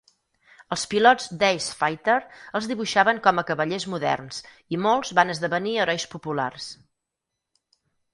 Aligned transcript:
Els 0.75 0.83
pilots 0.91 1.25
d'Ace 1.41 1.75
Fighter 1.81 2.15
els 2.59 2.69
dibuixaven 2.71 3.19
com 3.27 3.41
a 3.41 3.43
cavallers 3.49 3.85
moderns 3.95 4.39
i 4.77 4.81
molts 4.87 5.13
van 5.21 5.35
esdevenir 5.35 5.75
herois 5.85 6.07
populars 6.15 6.67